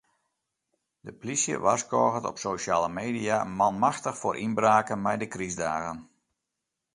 [1.05, 5.99] De plysje warskôget op sosjale media manmachtich foar ynbraken mei de krystdagen.